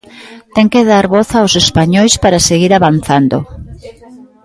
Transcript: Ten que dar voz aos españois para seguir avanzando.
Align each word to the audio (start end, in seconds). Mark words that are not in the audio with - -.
Ten 0.55 0.67
que 0.73 0.87
dar 0.91 1.05
voz 1.15 1.29
aos 1.33 1.53
españois 1.63 2.13
para 2.23 2.45
seguir 2.49 2.71
avanzando. 2.73 3.37